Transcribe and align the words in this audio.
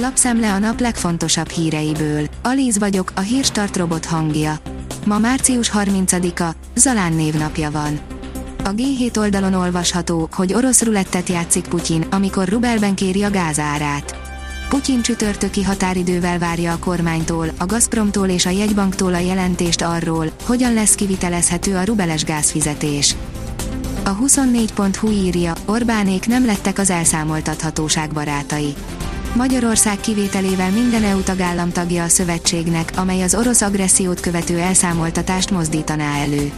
Lapszemle 0.00 0.52
a 0.52 0.58
nap 0.58 0.80
legfontosabb 0.80 1.48
híreiből. 1.48 2.26
Alíz 2.42 2.78
vagyok, 2.78 3.12
a 3.14 3.20
hírstart 3.20 3.76
robot 3.76 4.04
hangja. 4.04 4.58
Ma 5.06 5.18
március 5.18 5.70
30-a, 5.74 6.54
Zalán 6.74 7.12
névnapja 7.12 7.70
van. 7.70 8.00
A 8.64 8.68
G7 8.68 9.18
oldalon 9.18 9.54
olvasható, 9.54 10.28
hogy 10.32 10.54
orosz 10.54 10.82
rulettet 10.82 11.28
játszik 11.28 11.68
Putyin, 11.68 12.06
amikor 12.10 12.48
rubelben 12.48 12.94
kéri 12.94 13.22
a 13.22 13.30
gázárát. 13.30 14.16
Putyin 14.68 15.02
csütörtöki 15.02 15.62
határidővel 15.62 16.38
várja 16.38 16.72
a 16.72 16.78
kormánytól, 16.78 17.50
a 17.58 17.66
Gazpromtól 17.66 18.28
és 18.28 18.46
a 18.46 18.50
jegybanktól 18.50 19.14
a 19.14 19.18
jelentést 19.18 19.82
arról, 19.82 20.30
hogyan 20.44 20.74
lesz 20.74 20.94
kivitelezhető 20.94 21.76
a 21.76 21.84
rubeles 21.84 22.24
gázfizetés. 22.24 23.14
A 24.04 24.16
24.hu 24.16 25.10
írja, 25.10 25.52
Orbánék 25.64 26.26
nem 26.26 26.46
lettek 26.46 26.78
az 26.78 26.90
elszámoltathatóság 26.90 28.12
barátai. 28.12 28.74
Magyarország 29.34 30.00
kivételével 30.00 30.70
minden 30.70 31.04
EU 31.04 31.20
tagállam 31.20 31.72
tagja 31.72 32.02
a 32.04 32.08
szövetségnek, 32.08 32.92
amely 32.96 33.22
az 33.22 33.34
orosz 33.34 33.60
agressziót 33.60 34.20
követő 34.20 34.58
elszámoltatást 34.58 35.50
mozdítaná 35.50 36.16
elő. 36.16 36.52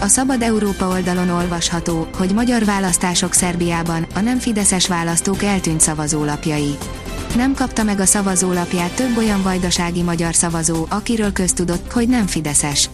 A 0.00 0.06
Szabad 0.06 0.42
Európa 0.42 0.88
oldalon 0.88 1.28
olvasható, 1.28 2.08
hogy 2.16 2.32
magyar 2.32 2.64
választások 2.64 3.32
Szerbiában, 3.32 4.06
a 4.14 4.20
nem 4.20 4.38
fideszes 4.38 4.88
választók 4.88 5.42
eltűnt 5.42 5.80
szavazólapjai. 5.80 6.76
Nem 7.36 7.54
kapta 7.54 7.82
meg 7.82 8.00
a 8.00 8.06
szavazólapját 8.06 8.94
több 8.94 9.16
olyan 9.16 9.42
vajdasági 9.42 10.02
magyar 10.02 10.34
szavazó, 10.34 10.86
akiről 10.88 11.32
köztudott, 11.32 11.92
hogy 11.92 12.08
nem 12.08 12.26
fideszes. 12.26 12.90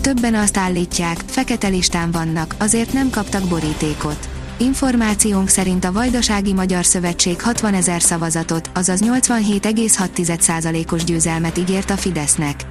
Többen 0.00 0.34
azt 0.34 0.56
állítják, 0.56 1.18
fekete 1.26 1.68
listán 1.68 2.10
vannak, 2.10 2.54
azért 2.58 2.92
nem 2.92 3.10
kaptak 3.10 3.42
borítékot. 3.42 4.31
Információnk 4.62 5.48
szerint 5.48 5.84
a 5.84 5.92
Vajdasági 5.92 6.52
Magyar 6.52 6.84
Szövetség 6.84 7.40
60 7.40 7.74
ezer 7.74 8.02
szavazatot, 8.02 8.70
azaz 8.74 9.00
87,6%-os 9.04 11.04
győzelmet 11.04 11.58
ígért 11.58 11.90
a 11.90 11.96
Fidesznek. 11.96 12.64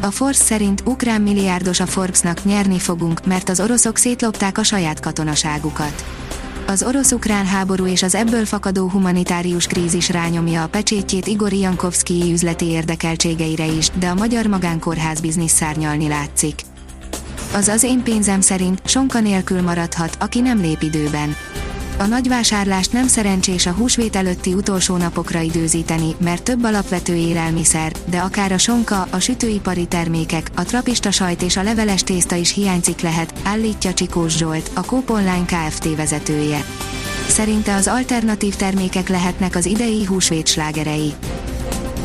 A 0.00 0.10
Force 0.10 0.44
szerint 0.44 0.82
ukrán 0.84 1.20
milliárdos 1.20 1.80
a 1.80 1.86
Forbesnak 1.86 2.44
nyerni 2.44 2.78
fogunk, 2.78 3.26
mert 3.26 3.48
az 3.48 3.60
oroszok 3.60 3.96
szétlopták 3.96 4.58
a 4.58 4.62
saját 4.62 5.00
katonaságukat. 5.00 6.04
Az 6.66 6.82
orosz-ukrán 6.82 7.46
háború 7.46 7.86
és 7.86 8.02
az 8.02 8.14
ebből 8.14 8.44
fakadó 8.44 8.88
humanitárius 8.88 9.66
krízis 9.66 10.08
rányomja 10.08 10.62
a 10.62 10.68
pecsétjét 10.68 11.26
Igor 11.26 11.52
Jankovszki 11.52 12.32
üzleti 12.32 12.64
érdekeltségeire 12.64 13.66
is, 13.66 13.90
de 13.98 14.08
a 14.08 14.14
magyar 14.14 14.46
magánkórház 14.46 15.20
biznisz 15.20 15.52
szárnyalni 15.52 16.08
látszik. 16.08 16.62
Az 17.52 17.68
az 17.68 17.82
én 17.82 18.02
pénzem 18.02 18.40
szerint 18.40 18.80
sonka 18.84 19.20
nélkül 19.20 19.62
maradhat, 19.62 20.16
aki 20.20 20.40
nem 20.40 20.60
lép 20.60 20.82
időben. 20.82 21.36
A 21.98 22.06
nagyvásárlást 22.06 22.92
nem 22.92 23.06
szerencsés 23.06 23.66
a 23.66 23.72
húsvét 23.72 24.16
előtti 24.16 24.54
utolsó 24.54 24.96
napokra 24.96 25.40
időzíteni, 25.40 26.14
mert 26.20 26.42
több 26.42 26.64
alapvető 26.64 27.14
élelmiszer, 27.14 27.92
de 28.10 28.18
akár 28.18 28.52
a 28.52 28.58
sonka, 28.58 29.06
a 29.10 29.18
sütőipari 29.18 29.86
termékek, 29.86 30.50
a 30.56 30.62
trapista 30.62 31.10
sajt 31.10 31.42
és 31.42 31.56
a 31.56 31.62
leveles 31.62 32.02
tészta 32.02 32.34
is 32.34 32.54
hiányzik 32.54 33.00
lehet, 33.00 33.34
állítja 33.44 33.94
Csikós 33.94 34.36
Zsolt, 34.36 34.70
a 34.74 34.84
Coop 34.84 35.10
Online 35.10 35.44
Kft. 35.44 35.96
vezetője. 35.96 36.64
Szerinte 37.28 37.74
az 37.74 37.86
alternatív 37.86 38.54
termékek 38.54 39.08
lehetnek 39.08 39.56
az 39.56 39.66
idei 39.66 40.04
húsvét 40.04 40.46
slágerei. 40.46 41.14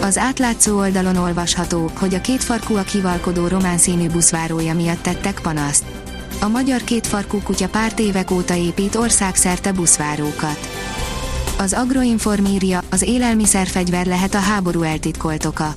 Az 0.01 0.17
átlátszó 0.17 0.77
oldalon 0.77 1.15
olvasható, 1.15 1.91
hogy 1.99 2.13
a 2.13 2.21
kétfarkúak 2.21 2.87
hivalkodó 2.87 3.47
román 3.47 3.77
színű 3.77 4.07
buszvárója 4.09 4.73
miatt 4.73 5.01
tettek 5.01 5.39
panaszt. 5.41 5.83
A 6.41 6.47
magyar 6.47 6.83
kétfarkú 6.83 7.41
kutya 7.41 7.67
pár 7.67 7.93
évek 7.97 8.31
óta 8.31 8.55
épít 8.55 8.95
országszerte 8.95 9.71
buszvárókat. 9.71 10.59
Az 11.57 11.73
Agroinform 11.73 12.45
írja, 12.45 12.81
az 12.91 13.01
élelmiszerfegyver 13.01 14.05
lehet 14.05 14.33
a 14.33 14.39
háború 14.39 14.81
eltitkolt 14.81 15.45
oka. 15.45 15.73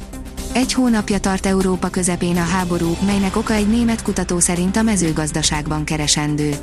Egy 0.52 0.72
hónapja 0.72 1.20
tart 1.20 1.46
Európa 1.46 1.88
közepén 1.88 2.36
a 2.36 2.44
háború, 2.44 2.96
melynek 3.06 3.36
oka 3.36 3.52
egy 3.52 3.68
német 3.68 4.02
kutató 4.02 4.38
szerint 4.38 4.76
a 4.76 4.82
mezőgazdaságban 4.82 5.84
keresendő. 5.84 6.54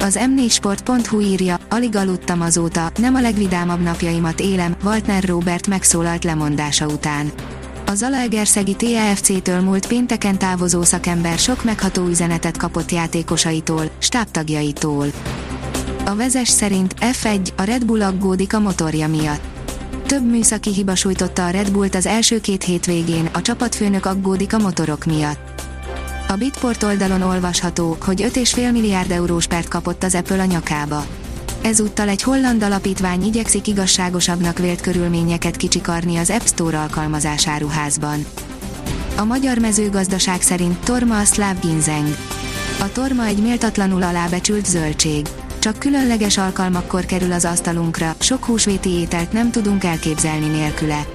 Az 0.00 0.18
m4sport.hu 0.20 1.20
írja, 1.20 1.58
alig 1.70 1.96
aludtam 1.96 2.40
azóta, 2.40 2.90
nem 2.96 3.14
a 3.14 3.20
legvidámabb 3.20 3.82
napjaimat 3.82 4.40
élem, 4.40 4.76
Waltner 4.84 5.24
Robert 5.24 5.66
megszólalt 5.66 6.24
lemondása 6.24 6.86
után. 6.86 7.32
A 7.86 7.94
Zalaegerszegi 7.94 8.76
TFC-től 8.76 9.60
múlt 9.60 9.86
pénteken 9.86 10.38
távozó 10.38 10.82
szakember 10.82 11.38
sok 11.38 11.64
megható 11.64 12.06
üzenetet 12.06 12.56
kapott 12.56 12.90
játékosaitól, 12.90 13.90
stábtagjaitól. 13.98 15.06
A 16.04 16.14
vezes 16.14 16.48
szerint 16.48 16.94
F1 17.00 17.48
a 17.56 17.62
Red 17.62 17.84
Bull 17.84 18.02
aggódik 18.02 18.54
a 18.54 18.58
motorja 18.58 19.08
miatt. 19.08 19.42
Több 20.06 20.30
műszaki 20.30 20.72
hiba 20.72 20.94
sújtotta 20.94 21.46
a 21.46 21.50
Red 21.50 21.70
Bullt 21.70 21.94
az 21.94 22.06
első 22.06 22.40
két 22.40 22.64
hétvégén, 22.64 23.28
a 23.32 23.42
csapatfőnök 23.42 24.06
aggódik 24.06 24.52
a 24.52 24.58
motorok 24.58 25.04
miatt. 25.04 25.54
A 26.28 26.36
Bitport 26.36 26.82
oldalon 26.82 27.22
olvasható, 27.22 27.96
hogy 28.00 28.22
5,5 28.22 28.72
milliárd 28.72 29.10
eurós 29.10 29.46
pert 29.46 29.68
kapott 29.68 30.02
az 30.04 30.14
Apple 30.14 30.40
a 30.40 30.44
nyakába. 30.44 31.06
Ezúttal 31.62 32.08
egy 32.08 32.22
holland 32.22 32.62
alapítvány 32.62 33.24
igyekszik 33.24 33.66
igazságosabbnak 33.66 34.58
vélt 34.58 34.80
körülményeket 34.80 35.56
kicsikarni 35.56 36.16
az 36.16 36.30
App 36.30 36.44
Store 36.44 36.78
alkalmazásáruházban. 36.78 38.26
A 39.16 39.24
magyar 39.24 39.58
mezőgazdaság 39.58 40.42
szerint 40.42 40.78
torma 40.78 41.18
a 41.18 41.24
szláv 41.24 41.60
ginzeng. 41.60 42.16
A 42.80 42.92
torma 42.92 43.24
egy 43.24 43.42
méltatlanul 43.42 44.02
alábecsült 44.02 44.66
zöldség. 44.66 45.26
Csak 45.58 45.78
különleges 45.78 46.38
alkalmakkor 46.38 47.04
kerül 47.04 47.32
az 47.32 47.44
asztalunkra, 47.44 48.14
sok 48.18 48.44
húsvéti 48.44 48.90
ételt 48.90 49.32
nem 49.32 49.50
tudunk 49.50 49.84
elképzelni 49.84 50.46
nélküle. 50.46 51.06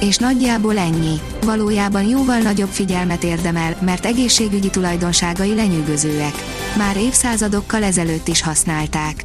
És 0.00 0.16
nagyjából 0.16 0.78
ennyi. 0.78 1.20
Valójában 1.44 2.08
jóval 2.08 2.38
nagyobb 2.38 2.68
figyelmet 2.68 3.24
érdemel, 3.24 3.76
mert 3.80 4.06
egészségügyi 4.06 4.70
tulajdonságai 4.70 5.54
lenyűgözőek. 5.54 6.34
Már 6.76 6.96
évszázadokkal 6.96 7.82
ezelőtt 7.82 8.28
is 8.28 8.42
használták. 8.42 9.24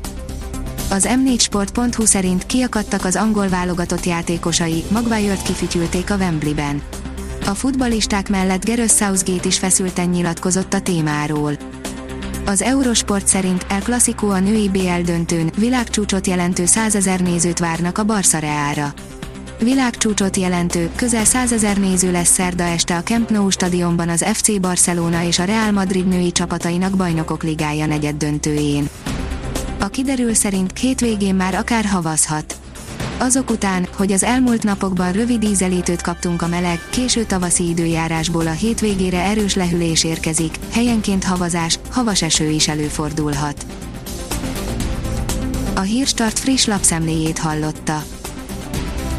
Az 0.89 1.07
m4sport.hu 1.09 2.05
szerint 2.05 2.45
kiakadtak 2.45 3.05
az 3.05 3.15
angol 3.15 3.47
válogatott 3.47 4.05
játékosai, 4.05 4.83
Maguire-t 4.91 5.41
kifütyülték 5.41 6.11
a 6.11 6.15
Wembleyben. 6.15 6.81
A 7.45 7.53
futbalisták 7.53 8.29
mellett 8.29 8.65
Gareth 8.65 8.95
Southgate 8.95 9.47
is 9.47 9.57
feszülten 9.57 10.09
nyilatkozott 10.09 10.73
a 10.73 10.81
témáról. 10.81 11.53
Az 12.45 12.61
Eurosport 12.61 13.27
szerint 13.27 13.65
El 13.69 13.81
Clasico 13.81 14.27
a 14.27 14.39
női 14.39 14.69
BL 14.69 15.01
döntőn 15.05 15.51
világcsúcsot 15.57 16.27
jelentő 16.27 16.65
100 16.65 16.95
ezer 16.95 17.19
nézőt 17.19 17.59
várnak 17.59 17.97
a 17.97 18.03
Barca 18.03 18.39
Reára. 18.39 18.93
Világcsúcsot 19.63 20.37
jelentő, 20.37 20.91
közel 20.95 21.25
100 21.25 21.51
ezer 21.51 21.77
néző 21.77 22.11
lesz 22.11 22.31
szerda 22.31 22.63
este 22.63 22.95
a 22.95 23.03
Camp 23.03 23.29
Nou 23.29 23.49
stadionban 23.49 24.09
az 24.09 24.25
FC 24.33 24.59
Barcelona 24.59 25.23
és 25.23 25.39
a 25.39 25.43
Real 25.43 25.71
Madrid 25.71 26.07
női 26.07 26.31
csapatainak 26.31 26.95
bajnokok 26.95 27.43
ligája 27.43 27.85
negyed 27.85 28.15
döntőjén. 28.15 28.89
A 29.79 29.87
kiderül 29.87 30.33
szerint 30.33 30.79
hétvégén 30.79 31.35
már 31.35 31.55
akár 31.55 31.85
havazhat. 31.85 32.55
Azok 33.17 33.49
után, 33.49 33.87
hogy 33.95 34.11
az 34.11 34.23
elmúlt 34.23 34.63
napokban 34.63 35.11
rövid 35.11 35.43
ízelítőt 35.43 36.01
kaptunk 36.01 36.41
a 36.41 36.47
meleg, 36.47 36.79
késő 36.89 37.23
tavaszi 37.23 37.69
időjárásból 37.69 38.47
a 38.47 38.51
hétvégére 38.51 39.21
erős 39.21 39.55
lehűlés 39.55 40.03
érkezik, 40.03 40.55
helyenként 40.71 41.23
havazás, 41.23 41.79
havas 41.91 42.21
eső 42.21 42.49
is 42.49 42.67
előfordulhat. 42.67 43.65
A 45.75 45.81
Hírstart 45.81 46.39
friss 46.39 46.65
lapszemléjét 46.65 47.39
hallotta. 47.39 48.03